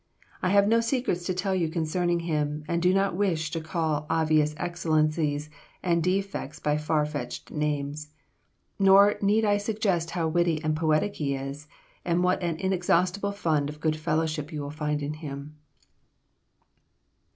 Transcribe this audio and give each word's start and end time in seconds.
I 0.41 0.49
have 0.49 0.67
no 0.67 0.79
secrets 0.81 1.27
to 1.27 1.33
tell 1.35 1.53
you 1.53 1.69
concerning 1.69 2.21
him, 2.21 2.63
and 2.67 2.81
do 2.81 2.91
not 2.91 3.15
wish 3.15 3.51
to 3.51 3.61
call 3.61 4.07
obvious 4.09 4.55
excellences 4.57 5.47
and 5.83 6.01
defects 6.03 6.57
by 6.59 6.75
far 6.77 7.05
fetched 7.05 7.51
names. 7.51 8.09
Nor 8.79 9.17
need 9.21 9.45
I 9.45 9.57
suggest 9.57 10.09
how 10.17 10.27
witty 10.27 10.59
and 10.63 10.75
poetic 10.75 11.17
he 11.17 11.35
is, 11.35 11.67
and 12.03 12.23
what 12.23 12.41
an 12.41 12.55
inexhaustible 12.57 13.31
fund 13.33 13.69
of 13.69 13.79
good 13.79 13.95
fellowship 13.95 14.51
you 14.51 14.63
will 14.63 14.71
find 14.71 15.03
in 15.03 15.13
him." 15.13 15.57